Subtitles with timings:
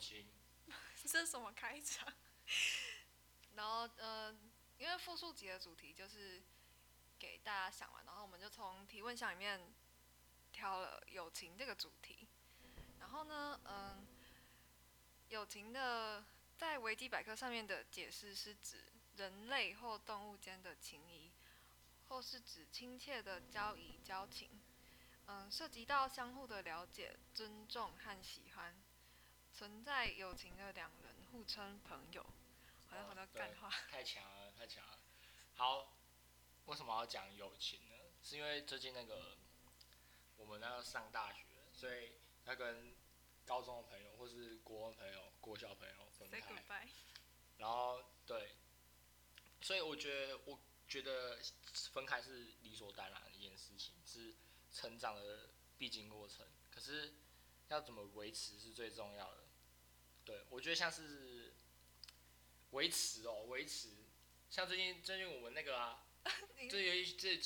[1.06, 2.12] 这是什么开场？
[3.54, 4.34] 然后，呃，
[4.78, 6.42] 因为复数集的主题就是
[7.18, 9.60] 给大家想完，然后我们就从提问箱里面
[10.52, 12.26] 挑了友情这个主题。
[12.98, 14.06] 然后呢，嗯，
[15.28, 16.24] 友情的
[16.56, 18.84] 在维基百科上面的解释是指
[19.16, 21.30] 人类或动物间的情谊。
[22.08, 24.50] 或是指亲切的交谊、交情，
[25.28, 28.74] 嗯，涉及到相互的了解、尊重和喜欢，
[29.52, 32.22] 存在友情的两人互称朋友，
[32.88, 33.70] 好像好多干话。
[33.90, 34.98] 太强了，太强了。
[35.54, 35.92] 好，
[36.66, 37.94] 为什么要讲友情呢？
[38.22, 39.36] 是因为最近那个
[40.36, 42.12] 我们要上大学，所以
[42.44, 42.94] 要跟
[43.44, 46.88] 高中的朋友或是国文朋友、国小朋友分开。
[47.58, 48.56] 然后对，
[49.60, 50.58] 所以我觉得我。
[50.90, 51.38] 觉得
[51.92, 54.34] 分开是理所当然的一件事情，是
[54.72, 56.44] 成长的必经过程。
[56.68, 57.14] 可是
[57.68, 59.39] 要怎么维持是最重要的。
[60.30, 61.54] 对我觉得像是
[62.70, 63.88] 维持哦，维持。
[64.48, 66.06] 像最近最近我们那个啊，
[66.70, 67.40] 这有一这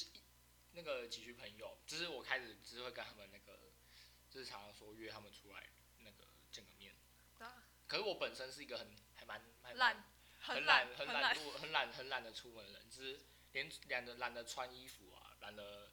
[0.72, 3.58] 那个几群朋友，就是我开始只是会跟他们那个，
[4.30, 5.66] 就是常常说约他们出来
[6.00, 6.94] 那个见个面。
[7.86, 9.40] 可是我本身是一个很还蛮
[9.76, 10.04] 懒，
[10.38, 13.20] 很懒很懒惰很懒很懒得出门的人，就是。
[13.54, 15.92] 连懒得懒得穿衣服啊，懒得。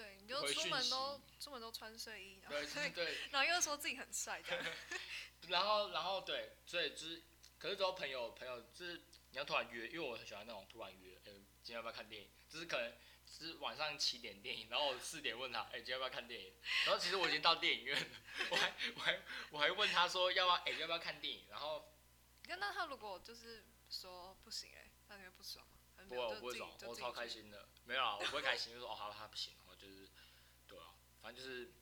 [0.00, 4.64] 对，你就出门都出门都穿睡衣，对对， 然后又说自己很帅的。
[5.48, 7.22] 然后然后对，所以就是，
[7.58, 8.94] 可是之后朋友朋友就是
[9.30, 12.30] 你要突然约，因为我很喜欢那种突然约，嗯，今天要不要看电影？
[12.48, 12.90] 就是可能
[13.26, 16.54] 是晚上七点电影，然后四点问他，哎，今天要不要看电影？
[16.86, 18.06] 然后其实我已经到电影院了，
[18.50, 21.46] 我还我还我还问他说要不要，哎，要不要看电影？
[21.50, 21.92] 然后，
[22.48, 25.74] 那他如果就是说不行，哎，那你会不爽吗？
[26.08, 27.68] 不会，我不会爽，我超开心的。
[27.84, 30.08] 没有啊，我不会开心，就说哦，好，他不行，然后就是，
[30.68, 31.72] 对啊，反正就是，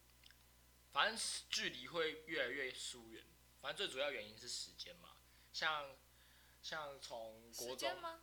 [0.92, 1.18] 反正
[1.50, 3.24] 距离会越来越疏远。
[3.60, 5.16] 反正最主要原因是时间嘛，
[5.52, 5.96] 像
[6.62, 8.20] 像从国中吗？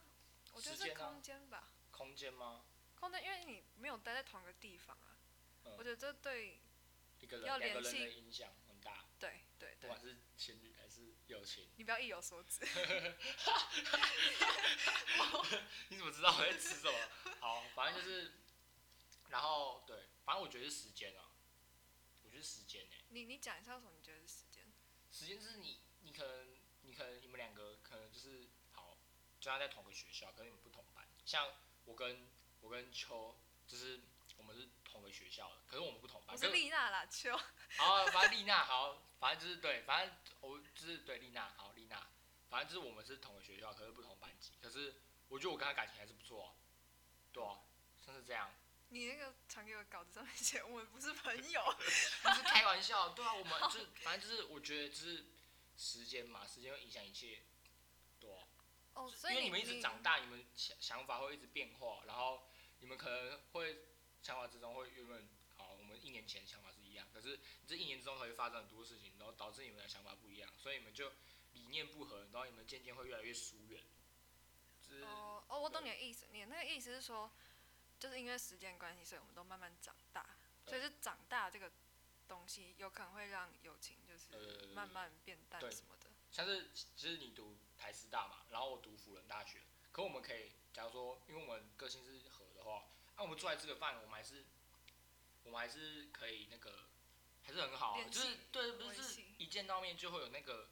[0.53, 1.69] 我觉得是空间吧。
[1.91, 2.64] 空间吗？
[2.97, 5.18] 空间，因为你没有待在同一个地方啊。
[5.78, 6.59] 我觉得这对
[7.19, 9.03] 一个人两个人的影响很大。
[9.19, 9.81] 对对对。
[9.81, 11.68] 不管是情侣还是友情。
[11.75, 12.62] 你不要意有所指。
[15.90, 16.97] 你怎么知道我在吃什么？
[17.41, 18.31] 好，反正就是，
[19.30, 21.31] 然后对，反正我觉得是时间啊，
[22.24, 22.96] 我觉得时间呢。
[23.09, 23.91] 你你讲一下什么？
[23.96, 24.72] 你觉得是时间？
[25.12, 28.97] 时间就是你，你可能，你可能你们两个可能就是好，
[29.40, 31.08] 就算在同个学校，可是你们不同班。
[31.25, 31.53] 像
[31.85, 32.28] 我跟
[32.62, 33.38] 我跟秋，
[33.68, 34.02] 就是
[34.38, 36.35] 我们是同个学校的，可是我们不同班。
[36.35, 37.35] 我是丽娜啦，秋。
[37.78, 42.08] 好，反正丽娜好，反正就是对，反正我就是对丽娜好，丽娜。
[42.50, 44.53] 反正就是我们是同个学校，可是不同班级。
[44.62, 46.53] 可是我觉得我跟他感情还是不错啊，
[47.34, 47.59] 对啊，
[48.06, 48.53] 像是这样。
[48.90, 51.62] 你那个传给我稿子上面写我们不是朋友，
[52.23, 55.25] 不是开玩笑， 对啊，我们就反正就是我觉得就是
[55.78, 57.41] 时间嘛，时间会影响一切，
[58.19, 58.47] 对啊。
[58.94, 62.47] 哦，所以因为你们一直长大，你们想想法会一直变化，然后
[62.79, 63.78] 你们可能会
[64.22, 71.12] 想法之中会原本好，我们一年前想法是一样，可是这一年之中会发生很多事情，然后导致你们的想法不一样，所以你们就。
[71.56, 73.81] 理念不合，然后你们渐渐会越来越疏远。
[75.06, 76.25] 哦哦，我懂你的意思。
[76.34, 77.31] 你那个意思是说，
[78.00, 80.25] 就是因为时间关系，所以我们都慢慢长大，
[80.66, 81.72] 所以是长大这个
[82.28, 86.09] 东西有可能会让友情就是慢慢变淡什么的。
[86.31, 89.59] 像是其实你读台师大嘛，然后我读辅仁大学，
[89.91, 92.84] 可我们可以假如说，因为我们个性是合的话，
[93.16, 94.45] 那我们出来吃个饭，我们还是
[95.44, 96.85] 我们还是可以那个
[97.44, 100.67] 还是很好，就是对，不是一见到面就会有那个。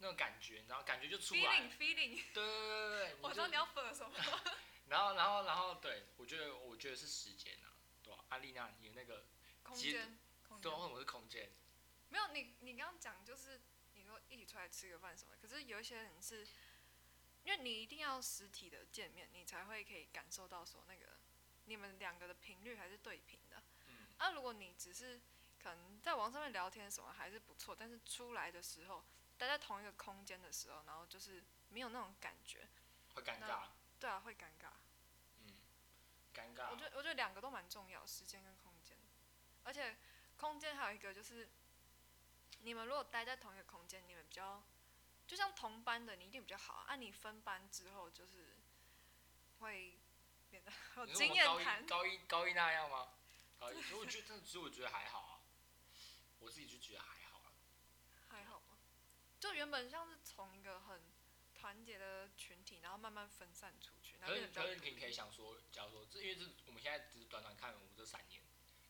[0.00, 1.40] 那种感觉，然后感觉就出来。
[1.40, 2.20] feeling，feeling。
[2.34, 3.16] 对对对对对。
[3.22, 4.12] 我知道你要粉什么。
[4.88, 7.72] 然后然后然后对，我觉得我觉得是时间啊，
[8.02, 8.24] 对吧？
[8.28, 9.24] 阿丽娜，你那个
[9.62, 10.18] 空间，
[10.60, 11.50] 对，为什么是空间？
[12.08, 13.60] 没有你，你刚刚讲就是
[13.94, 16.46] 你说一起出来吃个饭什么，可是有一些人是，
[17.44, 21.18] 因为你一定要实体的见面，你才会可以感受到说那个
[21.64, 23.62] 你们两个的频率还是对频的。
[23.86, 24.08] 嗯。
[24.18, 25.20] 啊，如果你只是
[25.62, 29.04] 可能在网上面聊天什么还是不错，但是出来的时候。
[29.36, 32.68] 待在同一个空间的时候，然后就是没有那种感觉，
[33.14, 33.66] 会尴尬。
[34.04, 34.68] 对啊，会尴尬。
[35.38, 35.56] 嗯，
[36.34, 36.68] 尴尬。
[36.70, 38.98] 我觉得我觉得两个都蛮重要，时间跟空间。
[39.62, 39.96] 而且
[40.36, 41.48] 空间还有一个就是，
[42.60, 44.62] 你们如果待在同一个空间，你们比较，
[45.26, 46.84] 就像同班的，你一定比较好。
[46.86, 48.58] 按你分班之后，就是
[49.60, 49.96] 会
[50.50, 50.70] 变得
[51.00, 51.86] 有经验谈。
[51.86, 53.08] 高一高一那样吗？
[53.58, 55.40] 高一，其实我觉得，其实我觉得还好啊。
[56.40, 57.40] 我自己就觉得还好。
[58.28, 58.76] 还好吗？
[59.40, 61.00] 就原本像是从一个很
[61.64, 68.42] 团结的群体，然后慢慢分散出去，然可后变得比较是可是你可以想说，假如说这因为这我们现在只是短短看我们这三年，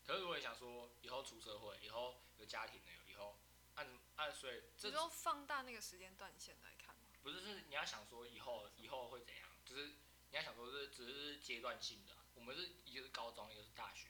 [0.05, 3.39] 可是我也想说，以后出社会，以后有家庭了，以后
[3.75, 3.87] 按
[4.17, 7.01] 按所以这你说放大那个时间段线来看吗？
[7.23, 9.87] 不是是你要想说以后以后会怎样，就是
[10.31, 14.09] 你要想说这只是阶段性的啊、我们是一个是高中，一个是大学，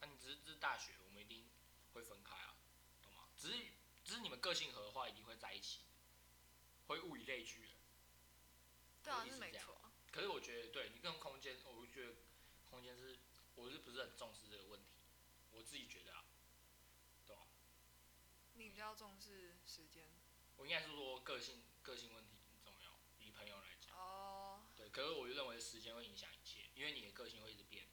[0.00, 1.46] 那、你只是这是大学，我们一定
[1.92, 2.56] 会分开啊，
[3.02, 3.28] 懂吗？
[3.36, 3.58] 只是
[4.06, 5.80] 只是你们个性合的话，一定会在一起，
[6.86, 7.75] 会物以类聚的。
[9.06, 9.92] 对啊，是没错啊。
[10.10, 12.14] 可是我觉得，对你跟空间，我就觉得
[12.68, 13.16] 空间是，
[13.54, 14.90] 我是不是很重视这个问题？
[15.52, 16.24] 我自己觉得啊，
[17.24, 17.42] 对吧、
[18.54, 20.04] 你比较重视时间
[20.56, 22.90] 我应该是说个性个性问题很重要，
[23.24, 24.88] 以朋友来讲，哦对。
[24.90, 27.86] 可是我就认为时间会影响一切，因为你的个性会一直变。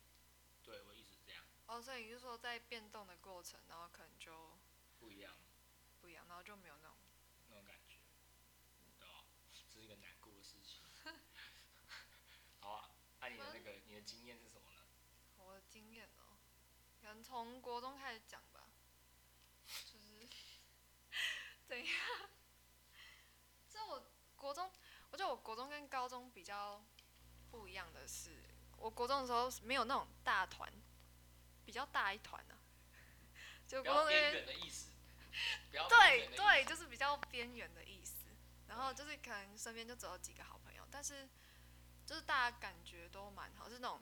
[0.63, 4.57] 对我一直这样，哦，所以你是说在变动的过程，然后可能就
[4.97, 5.35] 不一样
[6.01, 6.95] 不一样，然后就没有那种
[7.49, 7.97] 那种感觉，
[8.97, 10.79] 对吧、这是一个难过的事情。
[12.61, 12.89] 好啊，
[13.19, 14.81] 那、你的那个你的经验是什么呢？
[15.37, 16.37] 我的经验哦，
[17.01, 18.69] 可能从国中开始讲吧，
[19.85, 20.27] 就是
[21.67, 21.95] 怎样？
[23.69, 24.03] 这我
[24.35, 24.71] 国中，
[25.11, 26.83] 我觉得我国中跟高中比较
[27.49, 28.31] 不一样的是，
[28.77, 30.71] 我国中的时候没有那种大团，
[31.65, 32.55] 比较大一团呢、
[33.67, 34.91] 就国中那边缘的意思，
[35.71, 38.13] 不要边对对，就是比较边缘的意思。
[38.67, 41.29] 然后就是可能身边就只有几个好朋友，但是
[42.05, 44.01] 就是大家感觉都蛮好，是那种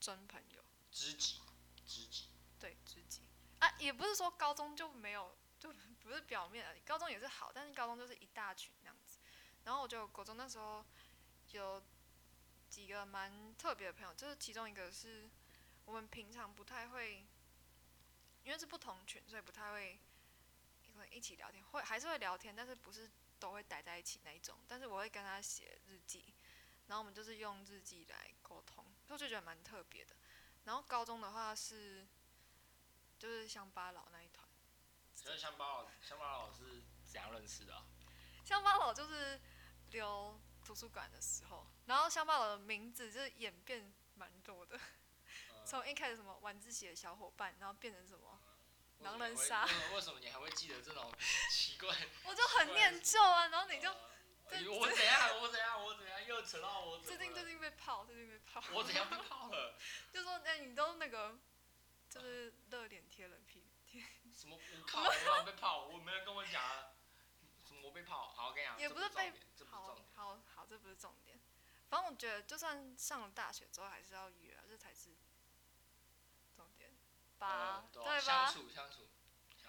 [0.00, 0.62] 真朋友。
[0.90, 1.40] 知己，
[1.86, 2.28] 知己。
[2.60, 3.20] 对，知己
[3.58, 9.18] 啊，也不是说高中就没有，就不是表面而已，高中也是好，但是高中就是一大群那样子。
[9.64, 10.84] 然后我觉得国中那时候
[11.50, 11.82] 有
[12.70, 15.28] 几个蛮特别的朋友，就是其中一个是
[15.84, 17.26] 我们平常不太会，
[18.44, 19.98] 因为是不同群，所以不太会
[20.96, 24.58] 会一起聊天，会还是会聊天，但是不是都会待在一起那一种。
[24.68, 26.34] 但是我会跟他写日记，
[26.86, 30.14] 然后我们就是用日记来沟通，所以我就觉得蛮特别的。
[30.64, 32.06] 然后高中的话是，
[33.18, 34.48] 就是乡巴佬那一团，
[35.14, 37.84] 所以乡巴佬，乡巴佬是怎样认识的、啊？
[38.44, 39.40] 乡巴佬就是
[39.90, 44.78] 留图书馆的时候，然后乡巴佬的名字就是演变蛮多的，
[45.50, 48.40] 呃从一开始什么晚自习的小伙伴，然后变成什么，
[49.00, 51.12] 狼人杀为什么你还会记得这种
[51.50, 51.88] 奇怪？
[52.24, 53.94] 我就很念旧啊，然后你就
[54.50, 55.40] 我怎样？
[55.40, 55.82] 我怎样？
[55.84, 56.26] 我怎样？
[56.26, 59.78] 又扯到我最近最近被泡，最近被泡，我怎样被泡了？
[60.12, 61.38] 就说哎、你都那个
[62.08, 64.02] 就是热脸贴冷屁贴，
[64.34, 64.56] 什么？
[64.80, 65.02] 我靠！
[65.02, 65.84] 我被泡？
[65.86, 66.92] 我没人跟我讲啊。
[67.66, 68.28] 什么我被泡？
[68.32, 69.32] 好，我跟你讲，这也不是被
[69.66, 69.96] 好。
[70.14, 71.38] 好好，这不是重点。
[71.88, 75.10] 反正我觉得，就算上了大学之后，还是要约啊，这才是
[76.56, 76.90] 重点
[77.38, 78.20] 对啊对吧？
[78.20, 79.08] 相处相处。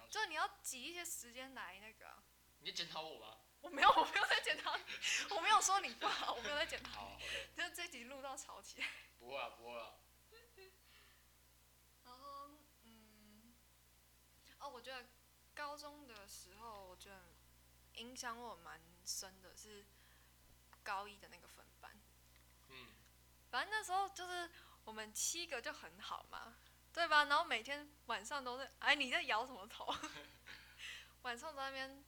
[0.08, 2.22] 就是你要挤一些时间来那个啊。
[2.60, 3.38] 你在检讨我吗？
[3.66, 4.82] 我没有，我没有在检讨你，
[5.34, 8.86] 我没有说你不好，我没有在检讨好你就是这集录到吵起来。
[9.18, 9.94] 不会啊，不会啊。
[12.04, 12.50] 然后，
[12.84, 13.52] 嗯，
[14.60, 15.04] 哦，我觉得
[15.52, 17.20] 高中的时候，我觉得
[17.94, 19.84] 影响我蛮深的是
[20.84, 21.90] 高一的那个分班。
[22.68, 22.86] 嗯，
[23.50, 24.48] 反正那时候就是
[24.84, 26.54] 我们七个就很好嘛，
[26.92, 27.24] 对吧？
[27.24, 29.92] 然后每天晚上都是，哎，你在摇什么头？
[31.22, 32.04] 晚上在那边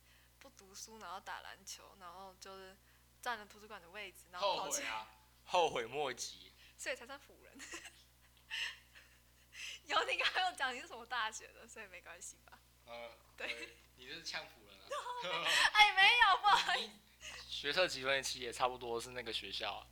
[0.49, 2.77] 不读书，然后打篮球，然后就是
[3.21, 5.09] 占了图书馆的位置，然后跑去，后悔啊，
[5.45, 6.53] 后悔莫及。
[6.79, 7.59] 所以才算辅人。
[9.85, 12.59] 有你刚刚有讲你是什么大学的，所以没关系吧？
[12.87, 14.87] 呃，对，你这是呛辅人啊。
[15.73, 16.93] 哎，没有，不好意思。
[17.49, 19.87] 学测积分期也差不多是那个学校啊，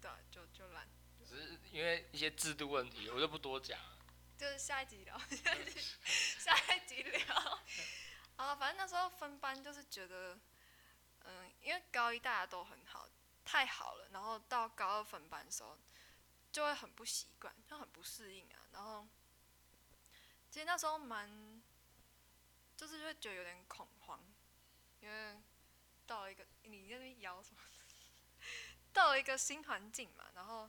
[0.00, 0.86] 对，就就烂，
[1.18, 3.96] 只是因为一些制度问题，我就不多讲啊。
[4.36, 5.80] 就是下一集聊，下一集
[6.38, 7.60] 下一集聊。
[8.40, 10.38] 啊，反正那时候分班就是觉得，
[11.24, 13.06] 嗯，因为高一大家都很好，
[13.44, 15.76] 太好了，然后到高二分班的时候，
[16.50, 18.64] 就会很不习惯，就很不适应啊。
[18.72, 19.06] 然后，
[20.50, 21.62] 其实那时候蛮，
[22.78, 24.18] 就是会觉得有点恐慌，
[25.00, 25.38] 因为
[26.06, 27.60] 到了一个你那边摇什么？
[28.90, 30.68] 到了一个新环境嘛，然后，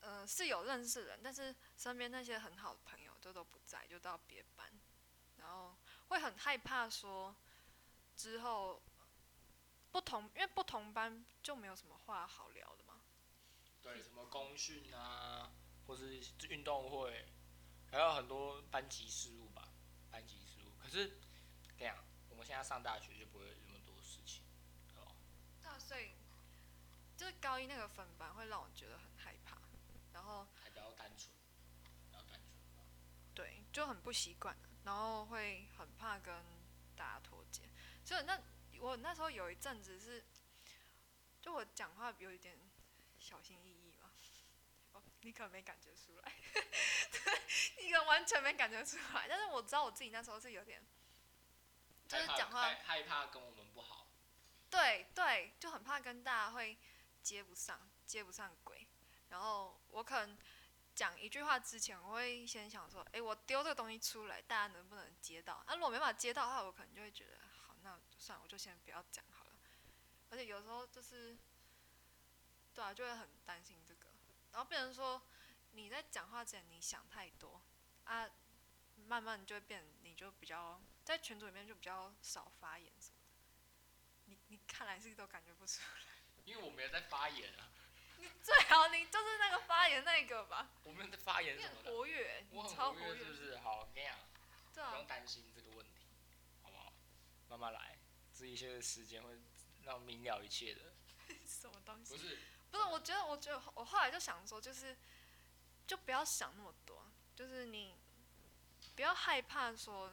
[0.00, 4.68] 嗯、是有认识人，但是身边那些很好的朋友就都不在，就到别班，
[5.36, 5.76] 然后
[6.08, 7.34] 会很害怕说
[8.16, 8.82] 之后
[9.90, 13.00] 不同，因为不同班就没有什么话好聊的嘛。
[13.82, 15.52] 对，什么公训啊，
[15.86, 17.26] 或是运动会，
[17.90, 19.68] 还有很多班级事务吧，
[20.10, 20.72] 班级事务。
[20.82, 21.18] 可是，
[21.78, 21.96] 这样，
[22.28, 24.42] 我们现在上大学就不会有那么多事情，
[24.88, 25.12] 对吧？
[25.62, 26.10] 那所以
[27.16, 29.56] 就是高一那个分班会让我觉得很害怕，
[30.12, 31.30] 然后还比较单纯，
[32.08, 32.84] 比较单纯吧。
[33.34, 34.56] 对就很不习惯，
[34.86, 36.32] 然后会很怕跟
[36.96, 37.62] 大家脱节。
[38.04, 38.40] 所以那
[38.80, 40.24] 我那时候有一阵子是，
[41.42, 42.56] 就我讲话有一点
[43.18, 44.10] 小心翼翼嘛。
[44.92, 49.26] 哦，你可能没感觉出来，对， 你可能完全没感觉出来。
[49.28, 50.80] 但是我知道我自己那时候是有点，
[52.08, 54.06] 就是讲话害害怕跟我们不好。
[54.70, 56.78] 对对，就很怕跟大家会
[57.22, 58.86] 接不上，接不上轨。
[59.28, 60.38] 然后我可能
[60.96, 65.62] 讲一句话之前，我会先想说，诶，我丢这个东西出来，大家能不能接到？
[65.66, 69.50] 啊，如果没办法接到的话，我可能就会觉得，好，那算了，我就先不要讲好了。
[70.30, 71.36] 而且有时候就是，
[72.72, 74.06] 对啊，就会很担心这个。
[74.52, 75.20] 然后变成说，
[75.72, 77.60] 你在讲话之前你想太多
[78.04, 78.26] 啊，
[79.06, 83.36] 慢慢就会变，你就比较在群组里面就比较少发言什么的。
[84.24, 87.68] 你你看来是都感觉不出来，因为我没有在发言啊，
[88.42, 91.90] 最好你就是那个发言那个吧，我没有在发言你很什么的。
[91.90, 93.56] 活跃，你超活跃，是不是？
[93.58, 94.16] 好，我跟你讲，
[94.74, 96.06] 对啊不用，担心这个问题，
[96.62, 96.92] 好不好？
[97.48, 97.98] 慢慢来，
[98.32, 99.30] 这一些时间会
[99.84, 100.94] 让明了一切的。
[101.46, 102.18] 什么东西不？
[102.18, 102.38] 是，
[102.70, 104.96] 不是，我觉得，我觉得我后来就想说，就是
[105.86, 107.04] 就不要想那么多，
[107.34, 107.94] 就是你
[108.94, 110.12] 不要害怕说，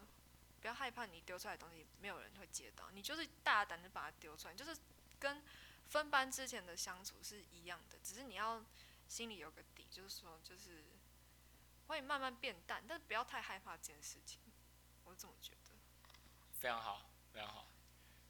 [0.62, 4.76] 不要害怕你丢出来的东西没有人会接到，你就是大胆的把它丢出来，就是
[5.20, 5.44] 跟
[5.94, 8.66] 分班之前的相处是一样的，只是你要
[9.08, 10.84] 心里有个底，就是说，就是
[11.86, 14.40] 会慢慢变淡，但是不要太害怕这件事情，
[15.04, 15.72] 我是这么觉得。
[16.52, 17.68] 非常好，非常好，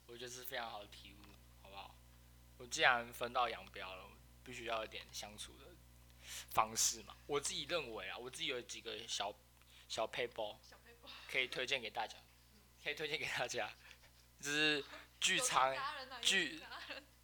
[0.08, 1.24] 我觉得是非常好的题目，
[1.62, 1.94] 好不好？
[2.58, 4.12] 我既然分道扬镳了，我
[4.44, 5.74] 必须要有点相处的
[6.50, 7.16] 方式嘛。
[7.26, 9.34] 我自己认为啊，我自己有几个小
[9.88, 10.54] 小 paper
[11.30, 12.18] 可以推荐给大家，
[12.82, 13.74] 可以推荐给大家，
[14.38, 14.84] 就是
[15.18, 15.74] 聚餐、
[16.20, 16.62] 聚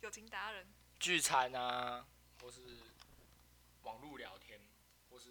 [0.01, 0.67] 友情达人，
[0.99, 2.07] 聚餐啊，
[2.41, 2.79] 或是
[3.83, 4.59] 网络聊天，
[5.11, 5.29] 或是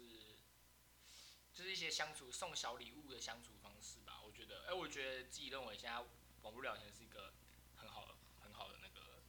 [1.52, 4.20] 就是一些相处送小礼物的相处方式吧。
[4.24, 5.98] 我觉得，哎、我觉得自己认为现在
[6.42, 7.32] 网络聊天是一个
[7.74, 9.20] 很好的、很好的那个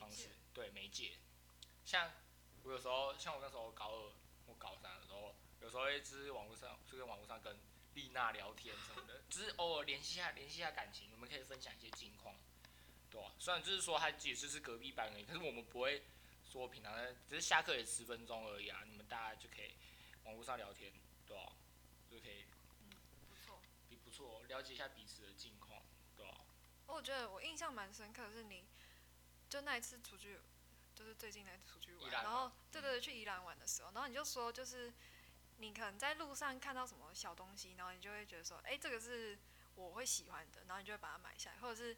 [0.00, 1.16] 方式，对媒介。
[1.84, 2.10] 像
[2.64, 4.12] 我有时候，像我那时候高二
[4.48, 7.56] 或高三的时候，有时候会就是网络上就跟网络上跟
[7.94, 12.34] 丽娜聊天什么的，只是偶尔联系一下联系一下感情，我们可以分享一些近况，
[13.12, 16.02] 对啊、虽然就是说他自己就是隔壁班而已，可是我们不会
[16.50, 19.74] 说平常在，只是下课也十分钟而已啊，你们大家就可以
[20.24, 20.90] 网络上聊天，
[21.26, 21.52] 对吧、
[22.10, 22.46] 就可以
[22.80, 22.90] 嗯
[23.28, 23.60] 不错。
[23.90, 25.82] 比不错，了解一下彼此的近况，
[26.16, 26.40] 对吧、
[26.86, 28.64] 我觉得我印象蛮深刻，的是你
[29.50, 30.38] 就那一次出去，
[30.94, 34.90] 就是最近那一次出去玩，然后对对对，去宜兰玩的时候，然后你就说就是
[35.58, 39.38] 你可能在路上看到什么小东西，然后你就会觉得说，哎、这个是
[39.74, 41.94] 我会喜欢的，然后你就会把它买下来，或者是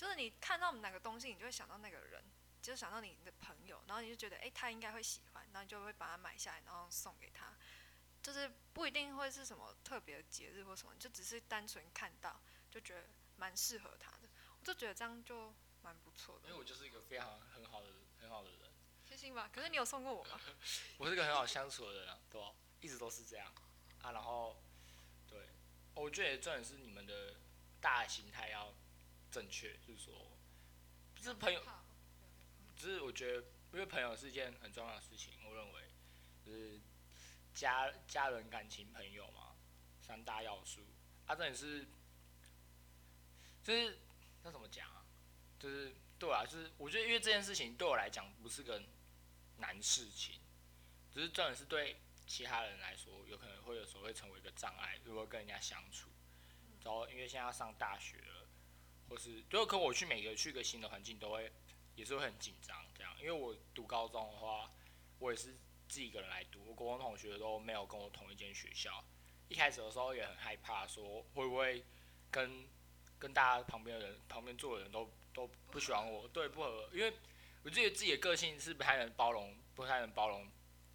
[0.00, 2.24] 就是你看到哪个东西，你就会想到那个人，
[2.62, 7.54] 就是想到你的朋友，然后你就觉得，哎、他应该会喜欢，然后你就会把它买下来，然后送给他。
[8.22, 12.40] 就是不一定会是什么特别的节日或什么，就只是单纯看到
[12.70, 14.28] 就觉得蛮适合他的，
[14.58, 15.52] 我就觉得这样就
[15.82, 16.58] 蛮不错的因为。
[16.58, 17.88] 我就是一个非常很好的
[18.22, 18.72] 很好的人，
[19.06, 19.50] 贴心吧？
[19.52, 20.40] 可是你有送过我吗？
[20.96, 23.52] 我是一个很好相处的人啊，对吧、一直都是这样
[24.00, 24.62] 啊，然后
[25.28, 25.50] 对，
[25.94, 27.36] 我觉得重点是你们的
[27.82, 28.74] 大形态要
[29.30, 30.12] 正确，就是说，
[31.16, 31.62] 就是朋友，
[32.76, 35.82] 只是我觉得，因为朋友是一件很重要的事情，我认为，
[36.44, 36.80] 就是
[37.54, 39.54] 家家人、感情、朋友嘛，
[40.00, 40.80] 三大要素。
[41.26, 41.86] 啊，这也是，
[43.62, 43.98] 就是
[44.42, 45.04] 那怎么讲啊？
[45.58, 48.82] 就是对我来，就是我觉得，因为这件事情对我来讲不是个
[49.58, 50.40] 难事情，
[51.12, 56.08] 只是重点是对其他人来说，有可能会有时候会成为一个障碍，如果跟人家相处。
[56.82, 58.29] 然后因为现在要上大学了，
[59.10, 61.50] 或是就可我去每个去个新的环境都会
[61.96, 64.70] 也是会很紧张这样，因为我读高中的话，
[65.18, 65.48] 我也是
[65.88, 69.04] 自己一个人来读，我高中同学都没有跟我同一间学校。
[69.48, 71.84] 一开始的时候也很害怕，说会不会
[72.30, 72.64] 跟
[73.18, 77.12] 跟大家旁边的人旁边坐的人都都不喜欢我，对不合，因为
[77.64, 80.48] 我觉得自己的个性是不太能包容，不太能包容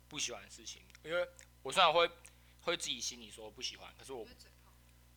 [0.07, 0.81] 不喜欢的事情。
[1.03, 1.27] 因为
[1.61, 2.09] 我虽然会
[2.61, 4.25] 会自己心里说不喜欢，可是我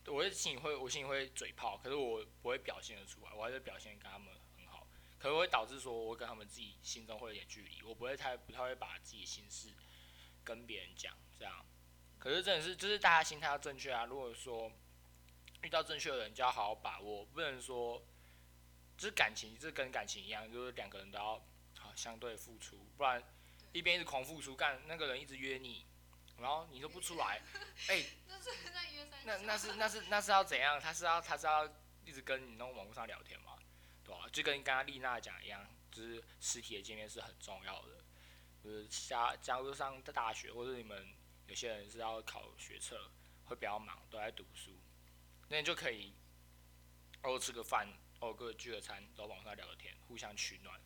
[0.06, 4.86] 我的心里会我心里会嘴炮，可是我不会表现的出来，我还是表现跟他们很好，
[5.18, 9.68] 可能会导致说我跟他们自己心中会有点距离，我不会太不太会把自己心事
[10.42, 11.64] 跟别人讲这样。
[12.18, 14.72] 可是真的是就是大家心态要正确啊，如果说
[15.62, 18.02] 遇到正确的人就要好好把握，不能说
[18.96, 21.44] 就是感情，是跟感情一样，就是两个人都要
[21.78, 23.22] 好相对付出，不然
[23.72, 25.84] 一边一直狂付出，干那个人一直约你，
[26.38, 27.42] 然后你都不出来，
[27.88, 28.04] 哎、
[29.24, 30.80] 那那那是那是那是要怎样？
[30.80, 31.68] 他是要他是要
[32.04, 33.58] 一直跟你那网络上聊天吗？
[34.04, 38.02] 对吧、就跟刚刚丽娜讲一样，就是实体的见面是很重要的。
[38.64, 41.14] 就是加加入上大学，或者你们
[41.46, 43.10] 有些人是要考学测，
[43.44, 44.72] 会比较忙，都在读书，
[45.48, 46.14] 那你就可以
[47.22, 47.88] 偶尔吃个饭，
[48.20, 50.80] 偶尔个聚个餐，都网上聊个天，互相取暖。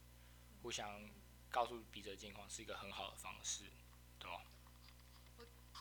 [0.63, 1.09] 互相
[1.51, 3.65] 告诉彼此的近况是一个很好的方式，
[4.19, 4.45] 对吧？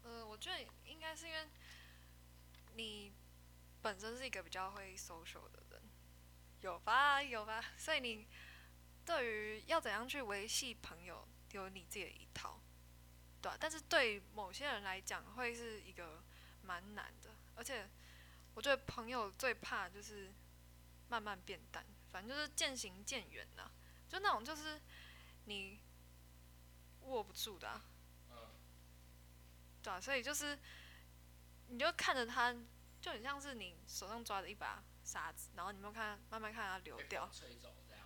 [0.03, 1.47] 呃，我觉得应该是因为
[2.75, 3.11] 你
[3.81, 5.81] 本身是一个比较会 social 的人，
[6.61, 8.27] 有吧有吧，所以你
[9.05, 12.59] 对于要怎样去维系朋友，有你自己的一套，
[13.41, 16.23] 对啊，但是对某些人来讲，会是一个
[16.63, 17.89] 蛮难的，而且
[18.53, 20.31] 我觉得朋友最怕就是
[21.09, 23.69] 慢慢变淡，反正就是渐行渐远呐、
[24.07, 24.79] 就那种就是
[25.45, 25.79] 你
[27.01, 27.83] 握不住的、啊。
[29.83, 30.57] 对啊，所以就是，
[31.67, 32.55] 你就看着它，
[33.01, 38.05] 就很像是你手上抓着一把沙子，然后你慢慢看，慢慢看它流掉，吹走这样。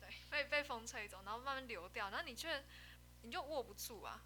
[0.00, 2.64] 对，被被风吹走，然后慢慢流掉，然后你却
[3.22, 4.22] 你就握不住啊，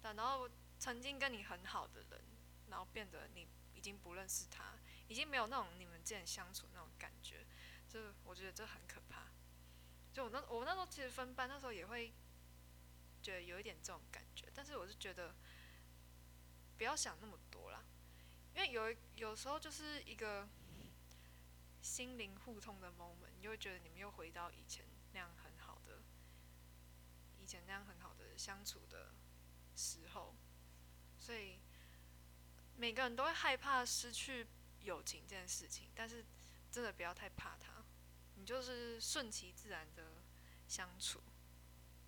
[0.00, 2.24] 对，然后曾经跟你很好的人，
[2.68, 4.74] 然后变得你已经不认识他，
[5.08, 7.44] 已经没有那种你们之间相处那种感觉，
[7.88, 9.26] 就我觉得这很可怕。
[10.12, 12.12] 就我那我那时候其实分班，那时候也会
[13.22, 15.34] 觉得有一点这种感觉，但是我是觉得
[16.78, 17.82] 不要想那么多啦，
[18.54, 20.48] 因为有有时候就是一个
[21.82, 26.02] 心灵互通的 moment，你就会觉得你们又回到以前那样很好的，
[27.40, 29.12] 以前那样很好的相处的
[29.74, 30.34] 时候，
[31.18, 31.58] 所以
[32.76, 34.46] 每个人都会害怕失去
[34.82, 36.24] 友情这件事情，但是
[36.70, 37.84] 真的不要太怕它，
[38.36, 40.22] 你就是顺其自然的
[40.68, 41.20] 相处，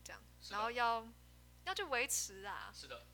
[0.05, 1.07] 这样，然后要
[1.65, 3.05] 要去维持啊，是的，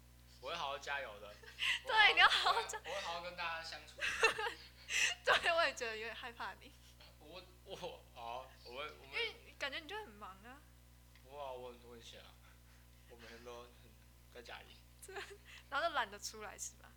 [0.78, 1.34] 加油的。
[1.86, 3.94] 对你要好好，我会好好跟大家相处。
[5.24, 6.72] 对我也觉得有点害怕你，
[7.18, 7.76] 我我
[8.14, 10.62] 好，我会我们因为感觉你就很忙啊，
[11.30, 12.26] 哇，我很我很闲啊，
[13.10, 13.90] 我每天都很
[14.32, 14.76] 在家里。
[15.70, 16.92] 然后就懒得出来是吧？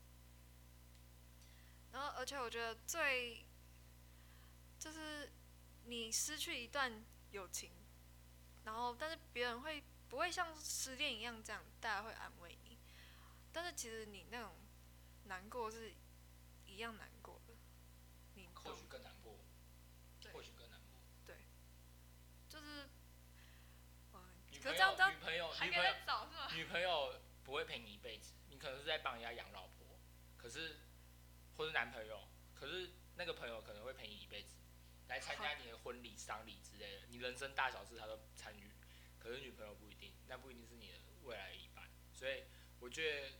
[1.91, 3.45] 然后而且我觉得最
[4.77, 5.31] 就是
[5.85, 7.71] 你失去一段友情，
[8.65, 12.68] 然后但是别人会不会像失恋一样这样，大家会安慰你，
[13.61, 14.53] 但是其实你那种
[15.25, 15.91] 难过是
[16.65, 17.53] 一样难过的，
[18.35, 19.37] 你或许更难过，
[20.31, 20.97] 或许更难过。
[21.27, 21.35] 对
[22.47, 22.87] 就是，
[24.13, 26.47] 嗯，女朋友，女朋友，女朋友，再找是吗？
[26.55, 29.99] 女朋友不会陪你一辈子，你可能是在帮人家养老婆，
[30.37, 30.77] 可是
[31.57, 34.55] 或是男朋友，可是那个朋友可能会陪你一辈子，
[35.09, 38.71] 来参加你的婚礼、丧礼之类的，你人生大小事他都参与。
[39.19, 40.93] 可是女朋友不一定，那不一定是你的
[41.23, 42.45] 未来一半，所以
[42.79, 43.33] 我觉得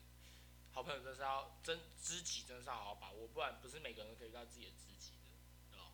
[0.72, 5.18] 好朋友真是要真知己，真是要好好把握，不然不是每个人都可以遇到自己的知己的，
[5.72, 5.92] 对吧？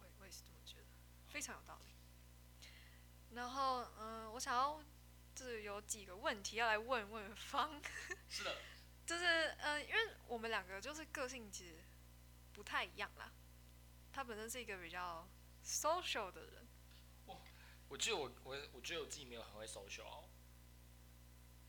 [0.00, 0.86] 我也我也是这么觉得，
[1.28, 1.90] 非常有道理。
[3.34, 4.82] 然后，嗯、我想要
[5.34, 7.80] 就是有几个问题要来问问方，
[8.28, 8.56] 是的，
[9.06, 11.84] 就是嗯、因为我们两个就是个性其实
[12.52, 13.30] 不太一样啦。
[14.12, 15.28] 他本身是一个比较
[15.64, 16.66] social 的人，
[17.88, 20.24] 我觉得我我我觉得我自己没有很会 social，哦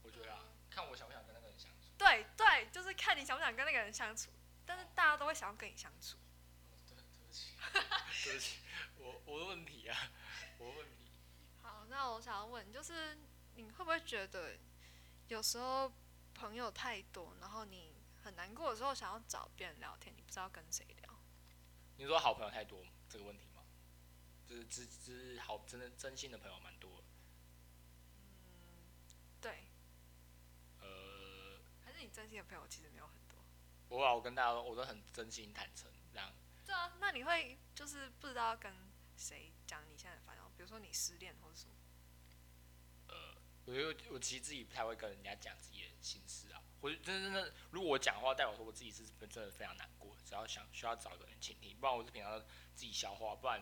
[0.02, 1.21] 我觉得啊，看我想不想。
[2.02, 4.32] 对对，就是看你想不想跟那个人相处。
[4.66, 6.18] 但是大家都会想要跟你相处。
[6.88, 7.54] 对，对不起，
[8.24, 8.60] 对不起，
[8.98, 9.98] 我我的问题啊，
[10.58, 11.12] 我的问题。
[11.62, 13.18] 好，那我想要问，就是
[13.56, 14.58] 你会不会觉得
[15.28, 15.92] 有时候
[16.34, 21.20] 朋友太多，然后你很难过的时候想要找别人聊天，你不知道跟谁聊？
[21.98, 23.62] 你说好朋友太多这个问题吗？
[24.48, 27.04] 就是知知好真的真心的朋友蛮多的，
[29.40, 29.64] 对，
[30.82, 33.40] 呃，还是你真心的朋友其实没有很多？
[33.90, 36.32] 我啊，我跟大家都我都很真心坦诚，这样。
[36.66, 38.74] 对啊，那你会就是不知道跟
[39.18, 41.74] 谁讲你现在的烦恼，比如说你失恋或者什么？
[43.08, 43.16] 呃
[43.66, 46.62] 我觉得我其实自己不太会跟人家讲自己的心事啊。
[46.80, 53.62] 我真的真的，如果我讲话，代表说我自己是真的非常难过，只要想需要找个人倾听，不然我是平常自己消化，不然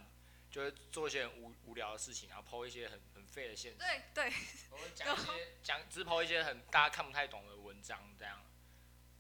[0.49, 3.77] 就会做一些很无无聊的事情，然后抛一些很很废的现实。
[3.77, 4.33] 对对，
[4.71, 8.43] 我会讲一些 讲，只是抛一些很大家看不太懂的文章，这样，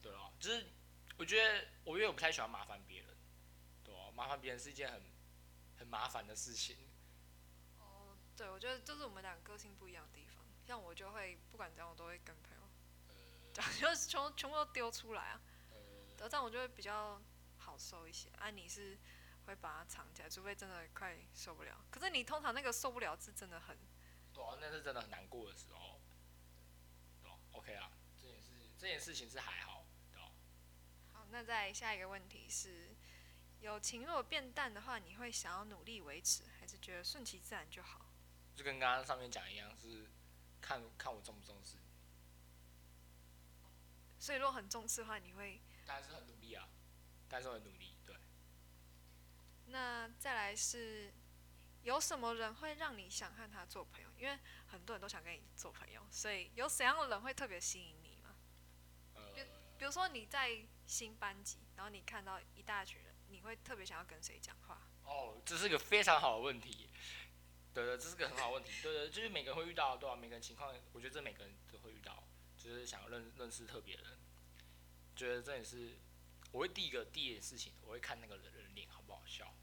[0.01, 0.65] 对啊，就是
[1.17, 3.17] 我觉得我因为我不太喜欢麻烦别人，
[3.83, 5.01] 对哦，麻烦别人是一件很
[5.77, 6.77] 很麻烦的事情。
[7.79, 10.45] 哦，对，我觉得就是我们俩个性不一样的地方。
[10.65, 12.61] 像我就会不管怎样，我都会跟朋友
[13.53, 15.41] 讲， 就是全部全部都丢出来啊。
[15.71, 15.77] 呃，
[16.17, 17.19] 对，这样我就会比较
[17.57, 18.29] 好受一些。
[18.37, 18.97] 啊，你是
[19.49, 21.75] 会把它藏起来，除非真的快受不了。
[21.89, 23.75] 可是你通常那个受不了是真的很，
[24.33, 25.99] 对啊，那是真的很难过的时候，
[27.21, 30.31] 对啊，OK 啊，这件事这件事情是还好，对啊，
[31.13, 31.25] 好。
[31.31, 32.95] 那再下一个问题是，
[33.59, 38.05] 友情如果变淡的话，你会想要努力维持，还是觉得顺其自然就好？
[38.55, 40.07] 就跟刚刚上面讲一样，是
[40.61, 41.77] 看看我重不重视，
[44.19, 46.69] 所以如果很重视的话，你会当然是很努力啊，
[47.27, 47.88] 当然是很努力，对。
[49.71, 51.13] 那再来是
[51.83, 54.09] 有什么人会让你想和他做朋友？
[54.17, 58.35] 因为很多人都想跟你做朋友，所以有怎样的人会特别吸引你吗？
[59.15, 59.21] 呃，
[59.77, 64.81] 比如说你在新班级，然后你看到一大群人，你会特别想要跟谁讲话？
[65.03, 66.89] 哦，这是个非常好的问题。
[67.73, 68.71] 对对，这是个很好的问题。
[68.81, 72.23] 对对，就是每个人会遇到，对吧、每个人情况，我觉得这每个人都会遇到，
[72.57, 74.19] 就是想要认认识特别人，
[75.15, 75.97] 觉得这也是
[76.51, 79.53] 我会第一个第一件事情，我会看那个人人脸好不好笑。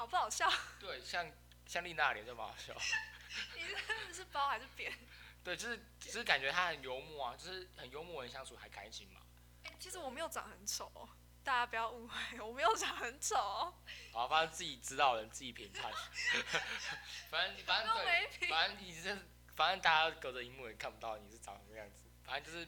[0.00, 0.50] 好不好笑？
[0.78, 1.30] 对，像
[1.66, 2.72] 像丽娜脸就蛮好笑。
[3.54, 4.90] 你是是包还是扁？
[5.44, 9.20] 对，就是就是感觉他很幽默啊，就是很幽默，人相处还开心嘛。
[9.64, 11.06] 哎、其实我没有长很丑哦，
[11.44, 13.74] 大家不要误会，我没有长很丑哦，
[14.10, 15.92] 好，反正自己知道的人自己评判。
[17.28, 19.18] 反正反正对，反正你是，
[19.54, 22.06] 反正大家隔着荧幕也看不到你是长什么样子。
[22.24, 22.66] 反正就是，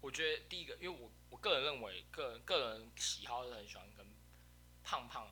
[0.00, 4.06] 我觉得第一个，因为我我个人认为，个人个人喜好是很喜欢跟
[4.84, 5.28] 胖胖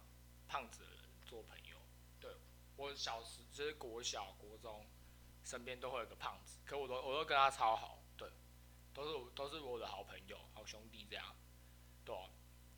[0.49, 0.85] 胖子
[2.77, 4.87] 我小时就是国小、国中，
[5.45, 8.29] 身边都会有个胖子，可我都我都跟他超好，对，
[8.93, 11.37] 都是我都是我的好朋友、好兄弟这样，
[12.05, 12.29] 对、啊，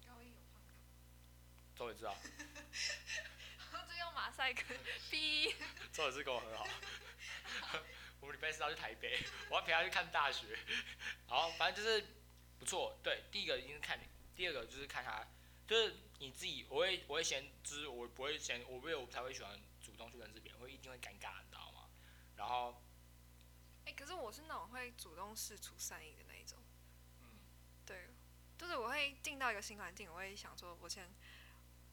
[0.07, 0.81] 高一有胖子，
[1.77, 2.17] 周也知道。
[3.89, 4.75] 就用马赛克
[5.11, 5.55] 逼。
[5.93, 6.67] 周老师跟我很好。
[8.21, 10.59] 我们礼拜四要去台北，我要陪他去看大学。
[11.27, 12.05] 好，反正就是
[12.59, 12.99] 不错。
[13.03, 14.05] 对，第一个一定是看你，
[14.35, 15.27] 第二个就是看他，
[15.67, 16.67] 就是你自己。
[16.69, 19.59] 我会我会先，就是我不会先，我不会我才会喜欢
[19.97, 21.89] 主动去认识别人，会一定会尴尬，你知道吗？
[22.37, 22.83] 然后，
[23.87, 26.59] 哎、可是我是那种会主动试出善意的那一种。
[27.21, 27.39] 嗯，
[27.87, 28.11] 对，
[28.59, 31.09] 就是我会进到一个新环境，我会想说，我先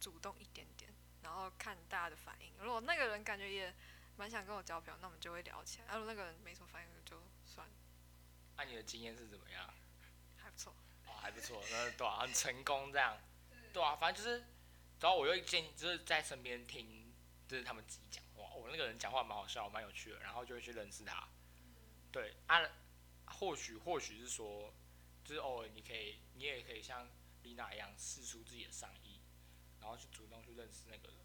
[0.02, 2.52] 主动一点点，然后看大家的反应。
[2.60, 3.74] 如果那个人感觉也
[4.18, 5.86] 蛮想跟我交朋友，那我们就会聊起来。
[5.86, 7.74] 啊，如果那个人没什么反应，就算了，
[8.58, 9.74] 那、你的经验是怎么样？
[10.36, 10.76] 还不错。
[11.08, 13.18] 哦，还不错，那对啊，很成功这样，
[13.72, 14.40] 对啊，反正就是，
[15.00, 17.03] 然后我又建议就是在身边听，
[17.48, 18.24] 就是他们自己讲。
[18.36, 21.28] 话，我、那个人讲话蛮好笑，蛮有趣的，然后就会去认识他，
[22.12, 22.62] 对啊，
[23.26, 24.74] 或许或许是说，
[25.24, 27.08] 就是偶尔你可以，你也可以像
[27.44, 29.20] 丽娜一样试出自己的善意，
[29.80, 31.18] 然后去主动去认识那个人，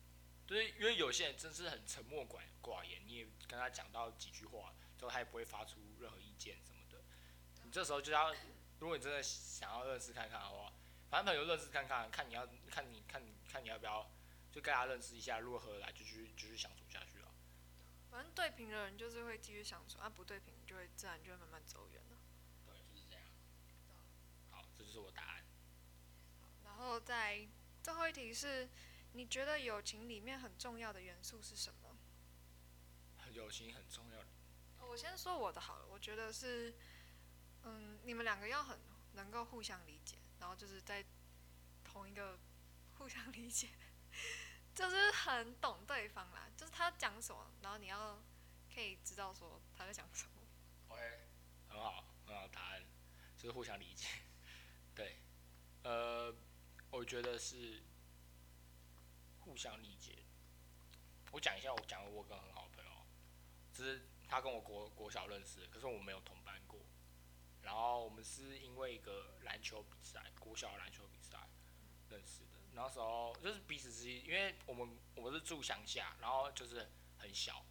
[0.46, 7.02] 就是因为有些人真是很沉默寡寡言，你也跟他讲到几句话之后，他也不会发出任何意见什么的，
[7.64, 8.34] 你这时候就要。
[8.80, 10.72] 如果你真的想要认识看看的话，
[11.10, 14.08] 反正朋友认识看看，看你要看你看你看你要不要
[14.50, 17.28] 就跟他认识一下，如果合得来就继续继续相处下去了。
[18.10, 22.18] 反正对平的人就是会继续相处，啊，不对平就会自然就会慢慢走远了。
[22.66, 23.24] 对，就是这样。
[24.50, 25.44] 好，这就是我答案。
[26.64, 27.46] 然后在
[27.82, 28.68] 最后一题是，
[29.12, 31.96] 你觉得友情里面很重要的元素是什么？
[33.34, 34.26] 友情很重要的。
[34.80, 36.74] 我先说我的好了，我觉得是，
[37.64, 38.80] 嗯，你们两个要很
[39.12, 41.04] 能够互相理解，然后就是在
[41.84, 42.38] 同一个
[42.96, 43.68] 互相理解，
[44.74, 48.22] 就是很懂对方啦，就是他讲什么，然后你要
[48.72, 50.30] 可以知道说他在讲什么。
[50.88, 51.02] OK，
[51.68, 52.82] 很好，很好答案，
[53.36, 54.06] 就是互相理解。
[54.94, 55.20] 对，
[55.82, 56.34] 呃，
[56.90, 57.82] 我觉得是
[59.40, 60.24] 互相理解。
[61.32, 62.90] 我讲一下，我讲过我跟很好的朋友，
[63.72, 66.80] 就是他跟我国国小认识，可是我没有同班过。
[67.62, 71.36] 然后我们是因为一个篮球比赛，国小篮球比赛
[72.08, 72.47] 认识。
[72.72, 77.64] 那时候就是彼此之间，因为我们我们是住乡下，然后就是很小，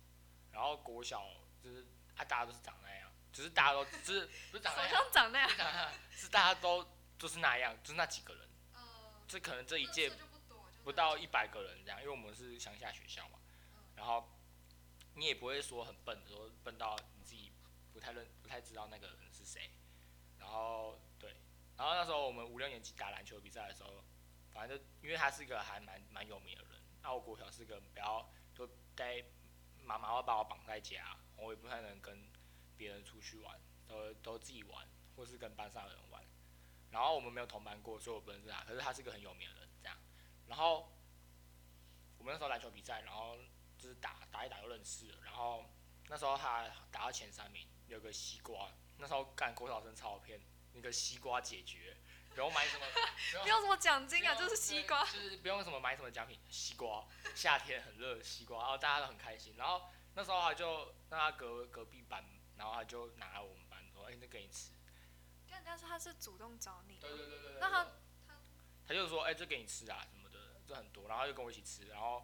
[0.51, 1.25] 然后国小
[1.63, 5.49] 就是啊大家都是长那样，就是大家都就是不是长那样，上长那样。
[6.11, 6.85] 是，大家都
[7.17, 8.81] 就是那样，就是那几个人，呃，
[9.27, 10.11] 这可能这一届
[10.83, 13.39] 不到一百个人这样，因为我们是乡下学校嘛，
[13.95, 14.27] 然后
[15.15, 17.51] 你也不会说很笨，说笨到你自己
[17.93, 19.71] 不太认不太知道那个人是谁，
[20.37, 21.35] 然后对，
[21.77, 24.03] 然后那时候我们五六年级打篮球比赛的时候，
[24.57, 29.23] 反正就因为他是一个还蛮蛮有名的人，那我国小是个不要就待
[29.83, 32.27] 妈妈会把我绑在家，我也不太能跟
[32.75, 33.55] 别人出去玩，
[33.87, 34.83] 都都自己玩，
[35.15, 36.25] 或是跟班上的人玩。
[36.89, 38.63] 然后我们没有同班过，所以我不认识他。
[38.63, 39.95] 可是他是个很有名的人，这样。
[40.47, 40.91] 然后
[42.17, 43.37] 我们那时候篮球比赛，然后
[43.77, 45.19] 就是打打一打就认识了。
[45.23, 45.65] 然后
[46.07, 48.71] 那时候他打到前三名，有个西瓜。
[48.97, 50.41] 那时候干国小生超骗，
[50.73, 51.95] 那个西瓜解决，
[52.37, 52.85] 不用买什么，
[53.41, 55.03] 不用什么奖金啊，就是西瓜。
[55.05, 59.55] 就是不用什么买什么奖品，西瓜，夏天很热，西瓜，然后大家都很开心。
[59.57, 62.23] 然后那时候他就让他隔隔壁班，
[62.55, 64.71] 然后他就拿来我们班说，哎、那给你吃。
[65.49, 67.59] 但但是他是主动找你，对对对对对。
[67.59, 67.85] 那他
[68.27, 68.35] 他
[68.87, 72.23] 他就说，哎、这给你吃啊什么的，这很多，然后他就跟我一起吃，然后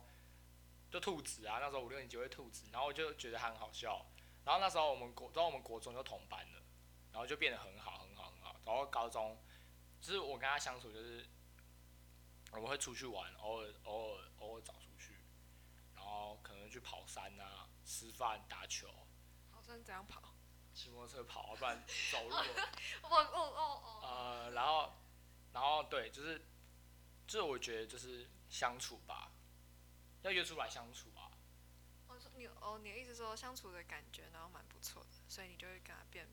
[0.91, 4.05] 就兔子啊，那时候五六年级会兔子，然后我就觉得他很好笑。
[4.45, 6.61] 然后那时候我们国，然后我们国中就同班了，
[7.11, 8.55] 然后就变得很好很好很好。
[8.63, 9.43] 然后高中，
[10.03, 11.25] 就是我跟他相处就是
[12.51, 15.15] 我们会出去玩，偶尔偶尔偶尔找出去，
[15.95, 18.87] 然后后可能去跑山啊，吃饭、打球，
[19.49, 20.33] 跑山怎样跑？
[20.73, 22.35] 骑摩托车跑啊，不然走路。
[23.03, 23.99] 我哦哦哦。
[24.03, 24.93] 呃，然后，
[25.53, 26.39] 然后对，就是，
[27.25, 29.31] 就是我觉得就是相处吧，
[30.23, 31.31] 要约出来相处啊。
[32.07, 36.27] 我，说你哦，你的意思说相处的感觉，然后蛮不错的，所以你就会跟他变。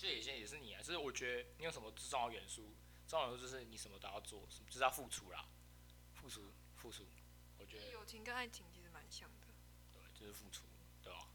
[0.00, 2.74] 这有些也是你啊，就是我觉得你有什么重要元素，
[3.06, 5.46] 重要元素就是你什么都要做，就是要付出啦，
[6.14, 7.04] 付出付出，
[7.58, 9.46] 我觉得友情跟爱情其实蛮像的。
[9.92, 10.62] 对，就是付出，
[11.02, 11.28] 对吧？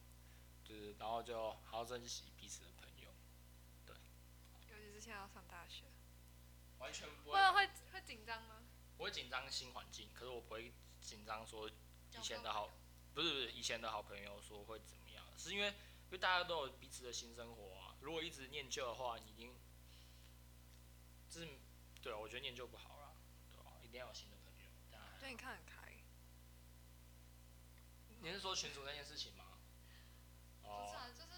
[0.63, 3.11] 就是然后就好好珍惜彼此的朋友，
[3.85, 3.95] 对。
[4.67, 5.83] 尤其是现在要上大学，
[6.79, 8.63] 完全不会会会紧张吗？
[8.97, 12.73] 我会紧张新环境，可是我不会紧张说以前的好，
[13.13, 17.74] 不是不是以前的好朋友说会怎么样，是因为因为大家都有彼此的新生活啊。
[18.05, 19.51] 如果一直念旧的话，你已经，
[21.27, 21.49] 就是
[22.03, 23.15] 对啊，我觉得念旧不好啦，
[23.51, 24.69] 对吧、一定要有新的朋友。
[24.91, 25.91] 当然对你看很开。
[28.21, 29.57] 你是说群主那件事情吗？
[30.61, 31.33] 哦不是，啊，就是，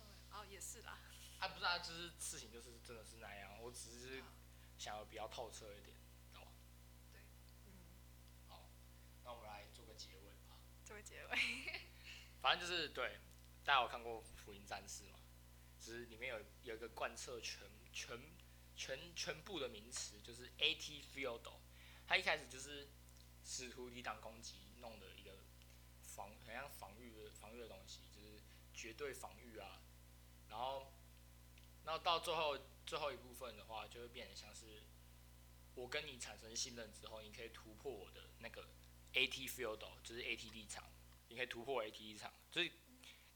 [0.00, 0.98] 嗯，哦，也是啦。
[1.38, 4.20] 啊不是啊，就是事情就是真的是那样，我只是
[4.78, 5.96] 想要比较透彻一点，
[6.34, 6.50] 懂吗？
[7.66, 7.72] 嗯，
[8.48, 8.68] 好，
[9.22, 10.58] 那我们来做个结尾吧。
[10.84, 11.38] 做个结尾。
[12.42, 13.20] 反正就是对，
[13.64, 15.19] 大家有看过《福音战士》吗？
[15.80, 18.20] 只是里面有有一个贯彻全全
[18.76, 21.50] 全全部的名词，就是 AT Field。
[22.06, 22.88] 它一开始就是
[23.44, 25.38] 试图抵挡攻击弄的一个
[26.02, 28.42] 防，很像防御的防御的东西，就是
[28.74, 29.82] 绝对防御啊。
[30.48, 30.92] 然后，
[31.84, 34.82] 然后到最后最后一部分的话，就会变得像是
[35.74, 38.68] 我跟你产生信任之后，你可以突破我的那个
[39.14, 40.84] AT Field，就是 AT 立场。
[41.28, 42.72] 你可以突破 AT 立场，就是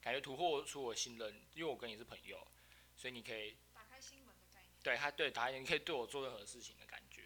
[0.05, 2.47] 感觉突破出我信任，因为我跟你是朋友，
[2.95, 4.71] 所以你可以打开心门的概念。
[4.83, 7.23] 对他对打开你可以对我做任何事情的感觉。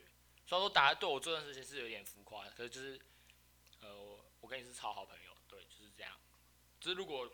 [0.47, 3.01] 虽然说打对我做任何事情是有点浮夸的，可是就是
[3.81, 6.17] 呃我我跟你是超好朋友，对，就是这样。
[6.79, 7.29] 就是如果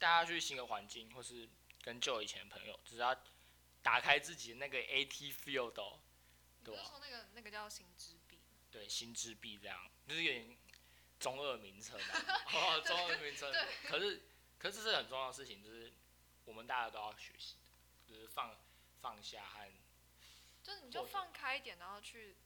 [0.00, 1.48] 大家去新的环境，或是
[1.80, 3.16] 跟旧以前的朋友，只要
[3.82, 6.00] 打开自己的那个 AT field，哦
[6.64, 8.40] 对啊你不是说那个那个叫心之壁？
[8.68, 10.58] 对，心之壁这样，就是有点
[11.20, 12.06] 中二名称嘛，
[12.52, 13.52] 哦，中二名称。
[13.52, 14.20] 对可是，
[14.62, 15.92] 可是这是很重要的事情，就是
[16.44, 18.56] 我们大家都要学习的，就是放
[19.00, 19.68] 放下和
[20.62, 22.36] 就是你就放开一点，然后去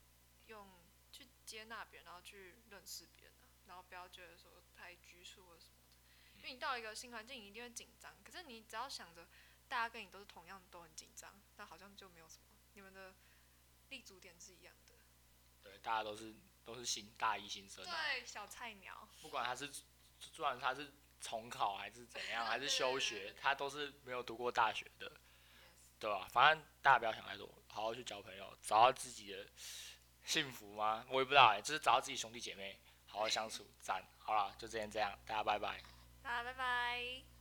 [0.47, 0.67] 用
[1.13, 6.39] 去接纳别人，然后去认识别人啊，然后不要觉得说太拘束或什么的。
[6.39, 8.17] 因为你到一个新环境，你一定会紧张。
[8.25, 9.29] 可是你只要想着
[9.69, 13.15] 大家跟你都是同样都很紧张，那好像就没有什么，你们的
[13.91, 14.95] 立足点是一样的。
[15.63, 19.07] 对大家都是都是新大一新生啊，对，小菜鸟。
[19.21, 19.67] 不管他是
[20.35, 25.11] 不管他是重考还是怎样，还是休学，他都是没有读过大学的，
[25.99, 26.29] 对吧？
[26.31, 29.47] 反正大家不要想太多，好好去交朋友，找到自己的
[30.25, 31.05] 幸福吗？
[31.09, 34.07] 我也不知道哎、就是找到自己兄弟姐妹，好好相处，赞。
[34.19, 35.83] 好了，就这样这样，大家拜拜。
[36.23, 37.36] 好拜拜。